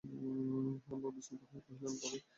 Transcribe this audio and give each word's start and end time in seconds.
হারানবাবু 0.03 1.07
বিস্মিত 1.15 1.41
হইয়া 1.43 1.61
কহিলেন, 1.65 1.93
তবে? 2.01 2.17